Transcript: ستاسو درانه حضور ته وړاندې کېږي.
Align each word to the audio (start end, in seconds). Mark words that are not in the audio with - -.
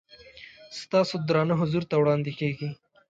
ستاسو 0.79 1.13
درانه 1.27 1.55
حضور 1.61 1.83
ته 1.89 1.95
وړاندې 1.97 2.31
کېږي. 2.39 2.69